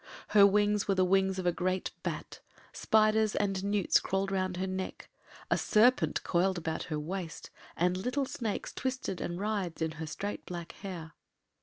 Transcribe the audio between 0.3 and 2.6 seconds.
wings were the wings of a great bat;